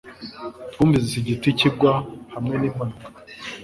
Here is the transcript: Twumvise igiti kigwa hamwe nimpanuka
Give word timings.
Twumvise 0.71 1.13
igiti 1.21 1.49
kigwa 1.59 1.93
hamwe 2.33 2.55
nimpanuka 2.57 3.05